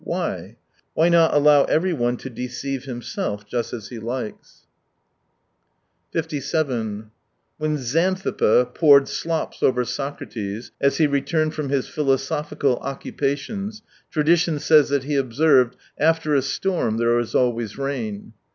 Why? 0.03 0.55
Why 0.95 1.09
not 1.09 1.31
allow 1.35 1.65
everyone 1.65 2.17
to 2.25 2.29
deceive 2.31 2.85
him 2.85 3.03
self 3.03 3.45
just 3.45 3.71
as 3.71 3.89
he 3.89 3.99
likes? 3.99 4.65
71 6.11 7.11
57 7.11 7.11
When 7.59 7.77
Xanthippe 7.77 8.65
poured 8.73 9.07
slops 9.07 9.61
over 9.61 9.85
Soc 9.85 10.19
rates, 10.19 10.71
as 10.81 10.97
he 10.97 11.05
returned 11.05 11.53
from 11.53 11.69
his 11.69 11.87
philosophical 11.87 12.77
occupations, 12.77 13.83
tradition 14.09 14.57
says 14.57 14.89
that 14.89 15.03
he 15.03 15.15
observed: 15.15 15.75
"After 15.99 16.33
a 16.33 16.41
storm 16.41 16.97
there 16.97 17.19
is 17.19 17.35
always 17.35 17.77
rain." 17.77 18.33